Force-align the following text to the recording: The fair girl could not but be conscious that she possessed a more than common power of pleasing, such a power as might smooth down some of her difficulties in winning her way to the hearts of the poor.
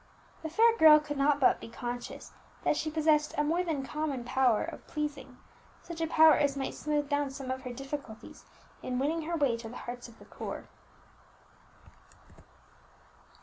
The 0.41 0.49
fair 0.49 0.75
girl 0.79 0.97
could 0.99 1.17
not 1.17 1.39
but 1.39 1.59
be 1.61 1.69
conscious 1.69 2.31
that 2.63 2.75
she 2.75 2.89
possessed 2.89 3.35
a 3.37 3.43
more 3.43 3.63
than 3.63 3.85
common 3.85 4.23
power 4.23 4.63
of 4.63 4.87
pleasing, 4.87 5.37
such 5.83 6.01
a 6.01 6.07
power 6.07 6.33
as 6.33 6.57
might 6.57 6.73
smooth 6.73 7.07
down 7.07 7.29
some 7.29 7.51
of 7.51 7.61
her 7.61 7.71
difficulties 7.71 8.45
in 8.81 8.97
winning 8.97 9.29
her 9.29 9.37
way 9.37 9.55
to 9.57 9.69
the 9.69 9.77
hearts 9.77 10.07
of 10.07 10.17
the 10.17 10.25
poor. 10.25 10.67